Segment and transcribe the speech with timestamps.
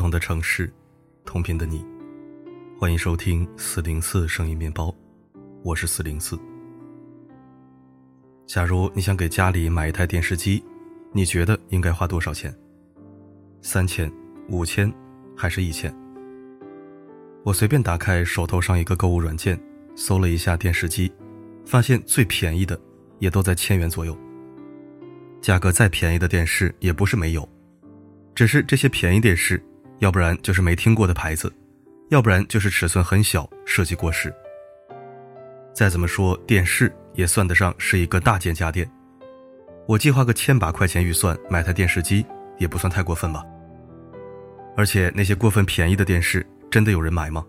[0.00, 0.72] 不同的城市，
[1.26, 1.84] 同频的你，
[2.78, 4.90] 欢迎收听四零四声音面包，
[5.62, 6.40] 我是四零四。
[8.46, 10.64] 假如你想给家里买一台电视机，
[11.12, 12.50] 你觉得应该花多少钱？
[13.60, 14.10] 三千、
[14.48, 14.90] 五千，
[15.36, 15.94] 还是一千？
[17.44, 19.60] 我随便打开手头上一个购物软件，
[19.94, 21.12] 搜了一下电视机，
[21.66, 22.80] 发现最便宜的
[23.18, 24.16] 也都在千元左右。
[25.42, 27.46] 价格再便宜的电视也不是没有，
[28.34, 29.62] 只是这些便宜电视，
[30.00, 31.52] 要不然就是没听过的牌子，
[32.08, 34.34] 要不然就是尺寸很小，设计过时。
[35.74, 38.90] 再怎么说，电视也算得上是一个大件家电。
[39.86, 42.24] 我计划个千把块钱预算买台电视机，
[42.58, 43.44] 也不算太过分吧。
[44.76, 47.44] 而且那些过分便宜的电视，真的有人买吗？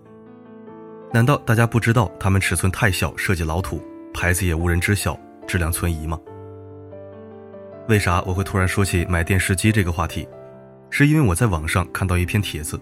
[1.14, 3.82] 难道大家不知道它们尺寸太小，设计老土，
[4.14, 6.20] 牌子也无人知晓，质量存疑吗？
[7.88, 10.28] 为啥我会突然说起买电视机这个话题？
[10.94, 12.80] 是因为我在网上看到一篇帖子。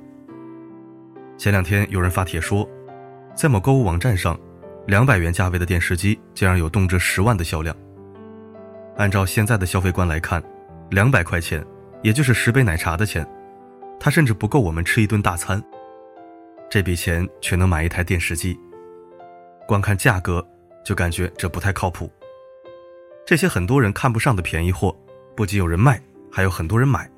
[1.38, 2.68] 前两天有人发帖说，
[3.36, 4.38] 在某购物网站上，
[4.88, 7.74] 两百元价位的电视机竟然有动辄十万的销量。
[8.98, 10.44] 按照现在的消费观来看，
[10.90, 11.64] 两百块钱，
[12.02, 13.26] 也就是十杯奶茶的钱，
[14.00, 15.64] 它甚至不够我们吃一顿大餐。
[16.68, 18.60] 这笔钱却能买一台电视机，
[19.68, 20.46] 光看价格
[20.84, 22.12] 就感觉这不太靠谱。
[23.24, 24.96] 这些很多人看不上的便宜货，
[25.36, 26.02] 不仅有人卖，
[26.32, 27.10] 还有很多人买。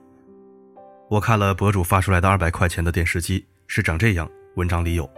[1.12, 4.26] 我看了博主发出来的二百块钱的电视机，是长这样。
[4.56, 5.10] 文章里有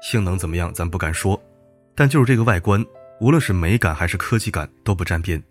[0.00, 1.38] 性能怎么样，咱不敢说，
[1.94, 2.82] 但就是这个外观，
[3.20, 5.42] 无论是美感还是科技感都不沾边。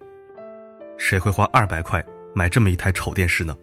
[0.98, 3.56] 谁会花二百块买这么一台丑电视呢？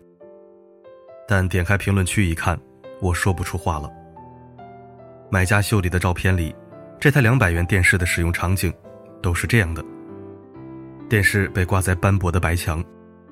[1.27, 2.56] 但点开评论区一看，
[3.00, 3.91] 我说不出话了。
[5.28, 6.55] 买家秀里的照片里，
[7.00, 8.72] 这台两百元电视的使用场景
[9.20, 9.84] 都是这样的。
[11.08, 12.80] 电视被挂在斑驳的白墙，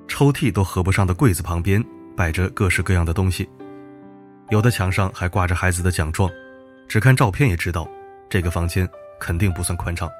[0.08, 1.80] 抽屉都合不上的柜子旁边
[2.16, 3.48] 摆着各式各样的东西，
[4.50, 6.30] 有的墙上还挂着孩子的奖状，
[6.88, 7.88] 只看照片也知道，
[8.28, 10.10] 这个房间肯定不算宽敞。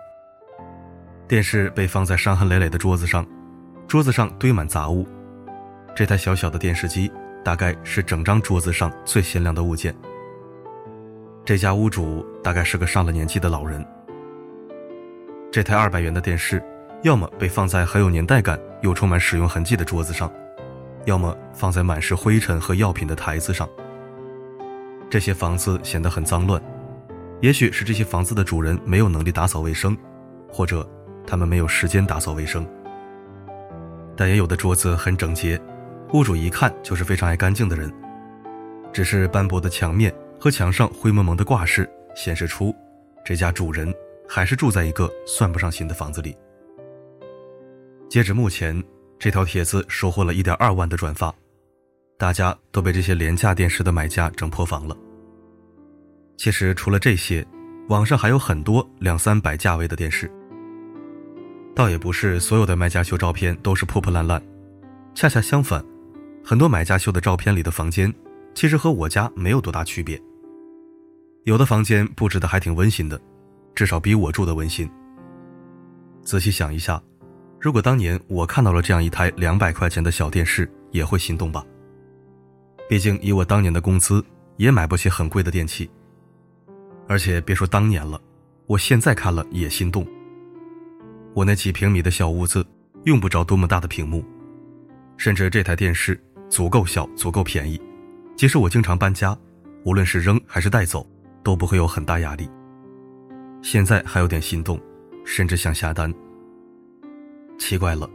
[1.29, 3.27] 电视被放在伤痕累累的桌子上，
[3.87, 5.07] 桌子上堆满杂物，
[5.95, 7.11] 这台小小的电视机
[7.45, 9.95] 大概是整张桌子上最鲜亮的物件。
[11.45, 13.85] 这家屋主大概是个上了年纪的老人。
[15.51, 16.63] 这台二百元的电视。
[17.03, 20.31] 要么被放在很有年代感又充满使用痕迹的桌子上，
[21.05, 23.69] 要么放在满是灰尘和药品的台子上。
[25.11, 26.63] 这些房子显得很脏乱，
[27.41, 29.97] 也许是这些房子的主人没有能力打扫卫生，
[30.49, 30.89] 或者
[31.27, 32.67] 他们没有时间打扫卫生。
[34.17, 35.61] 但也有的桌子很整洁，
[36.13, 37.93] 屋主一看就是非常爱干净的人。
[38.93, 42.75] 只是斑驳的墙面和墙上灰蒙蒙的挂饰显示出，
[43.25, 43.93] 这家主人
[44.29, 46.37] 还是住在一个算不上新的房子里。
[48.09, 48.83] 截止目前，
[49.23, 51.33] 这条帖子收获了一点二万的转发，
[52.19, 54.97] 大家都被这些廉价电视的买家整破防了。
[56.37, 57.47] 其实除了这些，
[57.89, 60.29] 网上还有很多两三百价位的电视。
[61.73, 64.43] 倒也不是所有的卖家秀照片都是破破烂烂，
[65.15, 65.81] 恰恰相反，
[66.45, 68.13] 很多买家秀的照片里的房间，
[68.57, 70.21] 其实和我家没有多大区别。
[71.45, 73.21] 有的房间布置的还挺温馨的，
[73.73, 74.91] 至少比我住的温馨。
[76.25, 77.01] 仔细想一下。
[77.63, 81.65] 如果当年我看到了这样一台两百块钱的小电视，也会心动吧？
[82.89, 84.23] 毕竟以我当年的工资，
[84.57, 85.89] 也买不起很贵的电器。
[87.07, 88.21] 而且别说当年了，
[88.67, 90.05] 我现在看了也心动。
[91.35, 92.67] 我那几平米的小屋子，
[93.05, 94.25] 用不着多么大的屏幕，
[95.17, 97.81] 甚至这台电视足够小，足够便宜，
[98.35, 99.39] 即使我经常搬家，
[99.85, 101.09] 无论是扔还是带走，
[101.45, 102.51] 都不会有很大压力。
[103.63, 104.81] 现在还有点心动，
[105.25, 106.13] 甚至想下单。
[107.59, 108.09] 奇怪了，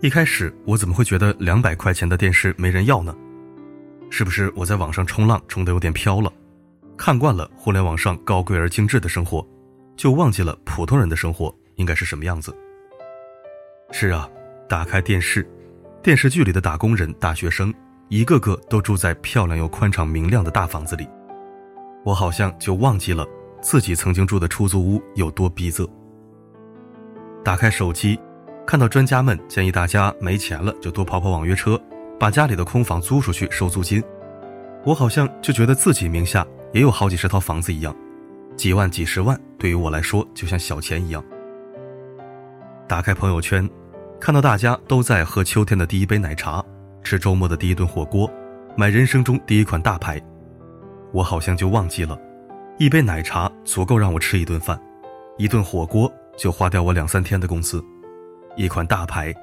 [0.00, 3.14] 一开始我怎么会觉得两百块钱的电视没人要呢？
[4.10, 6.32] 是不是我在网上冲浪冲的有点飘了？
[6.96, 9.44] 看惯了互联网上高贵而精致的生活，
[9.96, 12.56] 就忘记了普通人的生活应该是什么样子？
[13.90, 14.28] 是啊，
[14.68, 15.48] 打开电视，
[16.02, 17.72] 电视剧里的打工人、大学生，
[18.08, 21.08] 一个个都住在漂亮又宽敞明亮的大房子里，
[22.04, 23.26] 我好像就忘记了
[23.60, 25.88] 自己曾经住的出租屋有多逼仄。
[27.42, 28.18] 打开手机。
[28.66, 31.80] 看到专家们建议大家没钱了就多跑跑网约车，
[32.18, 34.02] 把家里的空房租出去收租金，
[34.84, 37.94] 我好像就觉得自己名下也有好几十套房子一样，
[38.56, 41.22] 几万几十万对于我来说就像小钱一样。
[42.88, 43.68] 打开朋友圈，
[44.20, 46.64] 看到大家都在喝秋天的第一杯奶茶，
[47.02, 48.30] 吃周末的第一顿火锅，
[48.76, 50.22] 买人生中第一款大牌，
[51.12, 52.16] 我好像就忘记了，
[52.78, 54.80] 一杯奶茶足够让我吃一顿饭，
[55.36, 57.84] 一顿火锅就花掉我两三天的工资。
[58.56, 59.34] 一款大牌，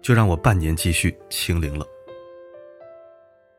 [0.00, 1.86] 就让我半年积蓄清零了。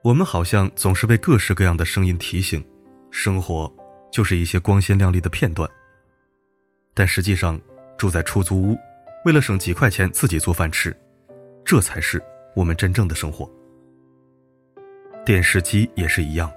[0.02, 2.64] 我们好像总是被各式各样的声音提醒，
[3.12, 3.72] 生活
[4.12, 5.70] 就是一些光鲜亮丽的片段。
[6.94, 7.60] 但实际上，
[7.98, 8.78] 住在出租屋，
[9.26, 10.96] 为了省几块钱自己做饭吃，
[11.64, 12.22] 这才是
[12.56, 13.50] 我们真正的生活。
[15.26, 16.52] 电视机也是一样，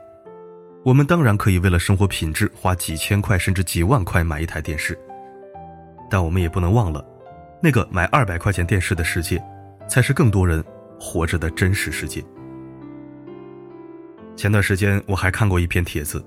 [0.84, 4.98] 我们当然可以为了生活品质花几千块甚至几万块买一台电视，
[6.10, 7.04] 但我们也不能忘了，
[7.60, 9.42] 那个买二百块钱电视的世界，
[9.88, 10.64] 才是更多人
[11.00, 12.24] 活着的真实世界。
[14.36, 16.24] 前段时间我还看过一篇帖子，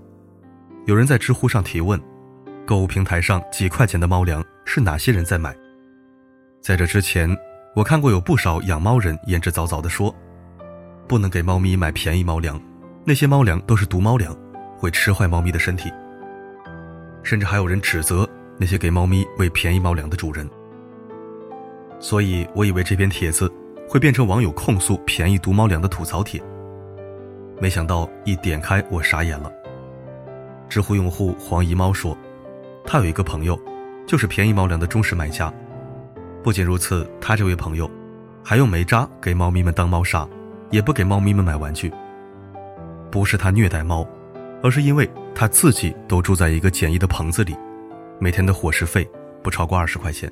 [0.85, 1.99] 有人在知乎上提问：
[2.65, 5.55] 购物平台上几块钱的猫粮是哪些人在买？
[6.61, 7.33] 在这之前，
[7.75, 10.13] 我看过有不少养猫人言之凿凿地说，
[11.07, 12.61] 不能给猫咪买便宜猫粮，
[13.05, 14.37] 那些猫粮都是毒猫粮，
[14.77, 15.89] 会吃坏猫咪的身体。
[17.23, 20.49] 甚至还有人指责那些给猫咪喂便宜猫粮的主人。
[22.01, 23.50] 所以我以为这篇帖子
[23.88, 26.42] 会变成网友控诉便宜毒猫粮的吐槽帖。
[27.59, 29.51] 没想到一点开，我傻眼了。
[30.68, 32.18] 知乎用户黄姨猫说，
[32.83, 33.57] 他有一个朋友，
[34.07, 35.53] 就是便宜猫粮的忠实买家。
[36.42, 37.89] 不仅如此，他这位朋友
[38.44, 40.27] 还用煤渣给猫咪们当猫砂，
[40.71, 41.94] 也不给猫咪们买玩具。
[43.12, 44.07] 不是他虐待猫，
[44.63, 47.56] 而是因为他自己都住在一个简易的棚子里，
[48.18, 49.07] 每天的伙食费
[49.44, 50.31] 不超过二十块钱。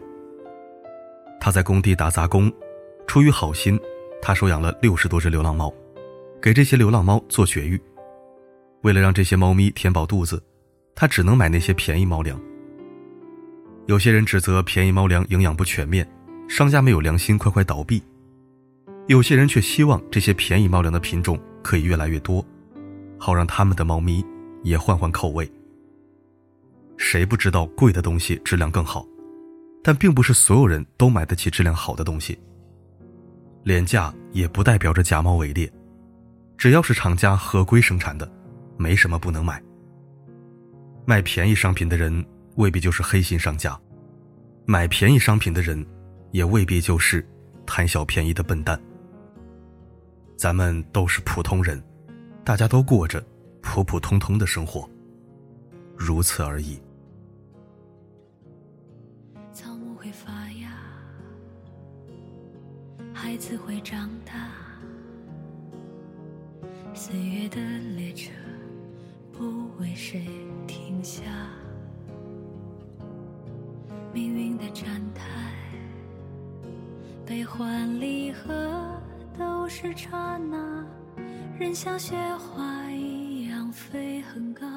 [1.40, 2.52] 他在工地打杂工，
[3.08, 3.80] 出于好心，
[4.22, 5.74] 他收养了六十多只流浪猫。
[6.42, 7.80] 给这些流浪猫做绝育，
[8.82, 10.42] 为了让这些猫咪填饱肚子，
[10.96, 12.40] 他只能买那些便宜猫粮。
[13.88, 16.10] 有些人指责便宜猫粮营养不全面，
[16.48, 18.00] 商家没有良心，快快倒闭；
[19.08, 22.46] 有些人却希望这些便宜猫粮的品种可以越来越多，
[23.18, 24.24] 好让他们的猫咪
[24.64, 25.52] 也换换口味。
[26.96, 29.06] 谁不知道贵的东西质量更好？
[29.90, 32.38] 但并不是所有人都买得起质量好的东西。
[33.64, 35.68] 廉价也不代表着假冒伪劣。
[36.60, 38.32] 只要是厂家合规生产的，
[38.78, 39.60] 没什么不能买。
[41.08, 42.24] 卖便宜商品的人
[42.56, 43.76] 未必就是黑心商家，
[44.64, 45.84] 买便宜商品的人
[46.34, 47.28] 也未必就是
[47.66, 48.80] 贪小便宜的笨蛋。
[50.38, 51.84] 咱们都是普通人，
[52.44, 53.26] 大家都过着
[53.64, 54.88] 普普通通的生活，
[55.98, 56.80] 如此而已。
[63.40, 64.52] 子会长大。
[66.94, 67.62] 岁月的
[67.96, 68.32] 列车
[69.32, 70.28] 不为谁
[70.68, 71.24] 停下，
[74.14, 75.54] 命运的站台，
[77.26, 79.02] 悲欢离合
[79.38, 80.86] 都是刹那，
[81.58, 84.68] 人像雪花一样飞很高，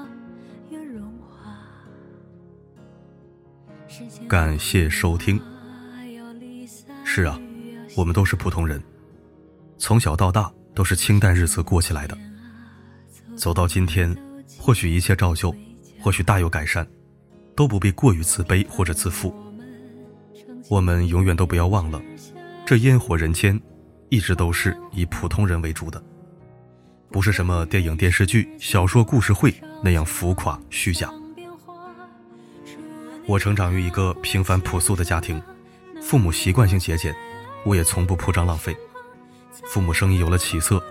[0.70, 1.58] 又融化。
[4.28, 5.40] 感谢收听。
[7.04, 7.38] 是啊，
[7.96, 8.82] 我们都是普通人，
[9.78, 10.52] 从小到大。
[10.74, 12.16] 都是清淡日子过起来的，
[13.36, 14.16] 走到今天，
[14.58, 15.54] 或许一切照旧，
[16.00, 16.86] 或许大有改善，
[17.54, 19.34] 都不必过于自卑或者自负。
[20.70, 22.00] 我们永远都不要忘了，
[22.64, 23.60] 这烟火人间，
[24.08, 26.02] 一直都是以普通人为主的，
[27.10, 29.54] 不是什么电影、电视剧、小说、故事会
[29.84, 31.12] 那样浮夸虚假。
[33.26, 35.38] 我成长于一个平凡朴素的家庭，
[36.00, 37.14] 父母习惯性节俭，
[37.64, 38.76] 我也从不铺张浪费。
[39.66, 40.82] 父母生意有了起色，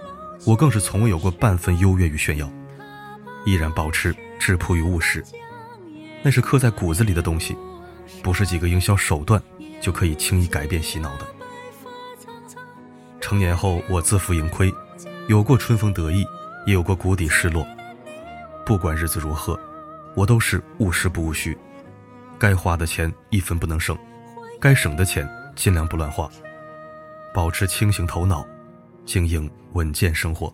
[0.46, 2.50] 我更是从未有过半分优越与炫耀，
[3.46, 5.24] 依然保持质朴与务实。
[6.24, 7.58] 那是刻在骨子里的东西，
[8.24, 9.42] 不是几个营销手段
[9.82, 11.28] 就可以轻易改变洗脑的。
[13.20, 14.74] 成年后，我自负盈亏，
[15.28, 16.26] 有过春风得意，
[16.66, 17.66] 也有过谷底失落。
[18.66, 19.60] 不管日子如何，
[20.16, 21.58] 我都是务实不务虚，
[22.38, 23.98] 该花的钱一分不能省，
[24.60, 26.30] 该省的钱尽量不乱花。
[27.34, 28.46] 保持清醒头脑，
[29.06, 30.54] 经营稳健生活。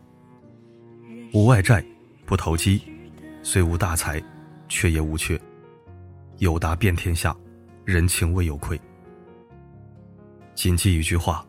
[1.34, 1.84] 无外债，
[2.24, 2.82] 不投机，
[3.42, 4.22] 虽无大财，
[4.70, 5.40] 却也无缺。
[6.38, 7.36] 有达遍天下，
[7.84, 8.80] 人情未有亏。
[10.54, 11.44] 谨记一句话：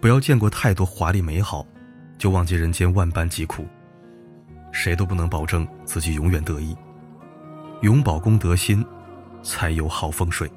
[0.00, 1.66] 不要见过太多华丽美好，
[2.16, 3.66] 就忘记人间万般疾苦。
[4.72, 6.74] 谁都不能保证自己永远得意，
[7.82, 8.82] 永保公德心，
[9.42, 10.50] 才有好风水。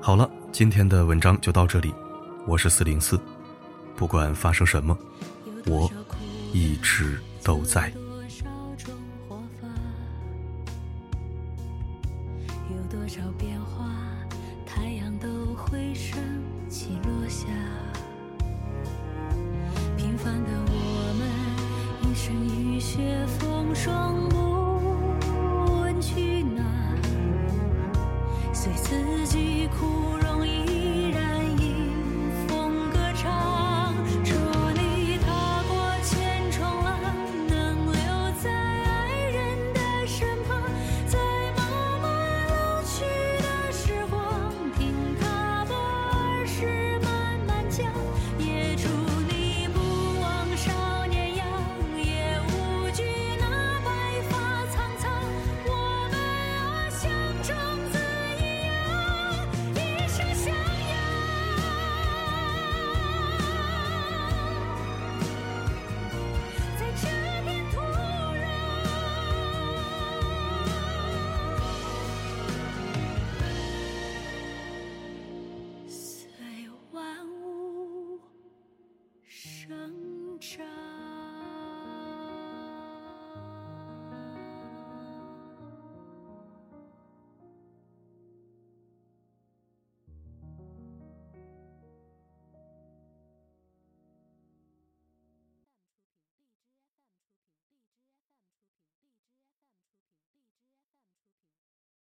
[0.00, 0.30] 好了。
[0.58, 1.94] 今天的文章就到这里，
[2.44, 3.16] 我是四零四，
[3.94, 4.98] 不管发生什么，
[5.66, 5.88] 我
[6.52, 7.90] 一直都在。
[7.90, 8.44] 多少
[8.76, 8.92] 种
[9.28, 9.68] 活法
[12.74, 13.88] 有多少变化，
[14.66, 16.18] 太阳都会升
[16.68, 17.46] 起落下。
[19.96, 21.14] 平凡的我
[22.02, 24.17] 们，一生雨雪风霜。